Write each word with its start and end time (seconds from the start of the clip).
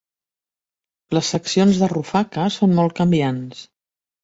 Les 1.17 1.29
seccions 1.35 1.83
de 1.83 1.91
Rufaca 1.93 2.49
són 2.57 2.75
molt 2.81 2.99
canviants. 3.03 3.65